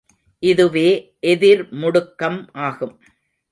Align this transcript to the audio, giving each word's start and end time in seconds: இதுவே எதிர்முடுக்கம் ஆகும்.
இதுவே 0.43 1.15
எதிர்முடுக்கம் 1.21 2.39
ஆகும். 2.51 2.95